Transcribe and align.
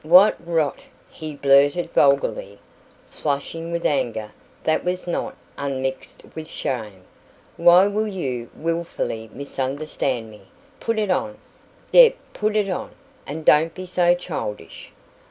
"What 0.03 0.35
rot!" 0.43 0.83
he 1.11 1.35
blurted 1.35 1.91
vulgarly, 1.91 2.57
flushing 3.07 3.71
with 3.71 3.85
anger 3.85 4.31
that 4.63 4.83
was 4.83 5.05
not 5.05 5.35
unmixed 5.59 6.23
with 6.33 6.47
shame. 6.47 7.03
"Why 7.55 7.85
will 7.85 8.07
you 8.07 8.49
wilfully 8.55 9.29
misunderstand 9.31 10.31
me? 10.31 10.47
Put 10.79 10.97
it 10.97 11.11
on, 11.11 11.37
Deb 11.91 12.15
put 12.33 12.55
it 12.55 12.67
on, 12.67 12.95
and 13.27 13.45
don't 13.45 13.75
be 13.75 13.85
so 13.85 14.15
childish." 14.15 14.91